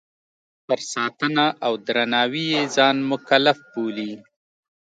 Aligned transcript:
پر 0.65 0.79
ساتنه 0.93 1.45
او 1.65 1.73
درناوي 1.87 2.45
یې 2.53 2.63
ځان 2.75 2.95
مکلف 3.11 3.57
بولي. 3.71 4.11